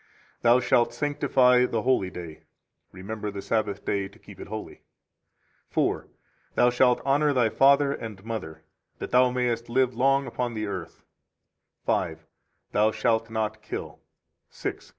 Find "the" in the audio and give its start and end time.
1.67-1.83, 3.29-3.39, 10.55-10.65